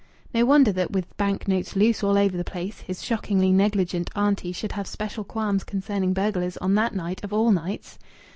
No 0.33 0.45
wonder 0.45 0.71
that, 0.71 0.89
with 0.89 1.15
bank 1.17 1.47
notes 1.47 1.75
loose 1.75 2.03
all 2.03 2.17
over 2.17 2.35
the 2.35 2.43
place, 2.43 2.79
his 2.79 3.03
shockingly 3.03 3.51
negligent 3.51 4.09
auntie 4.15 4.51
should 4.51 4.71
have 4.71 4.87
special 4.87 5.23
qualms 5.23 5.63
concerning 5.63 6.11
burglars 6.11 6.57
on 6.57 6.73
that 6.73 6.95
night 6.95 7.23
of 7.23 7.31
all 7.31 7.51
nights! 7.51 7.99